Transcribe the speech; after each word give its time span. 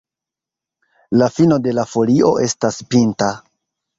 La 1.21 1.27
fino 1.35 1.59
de 1.67 1.75
la 1.79 1.85
folio 1.91 2.33
estas 2.47 2.83
pinta. 2.95 3.31